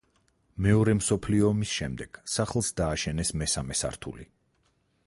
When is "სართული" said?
3.85-4.29